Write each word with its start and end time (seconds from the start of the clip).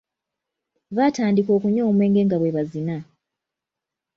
Baatandika 0.95 1.49
okunywa 1.57 1.83
omwenge 1.89 2.21
nga 2.25 2.37
bwe 2.39 2.53
bazina. 2.55 2.97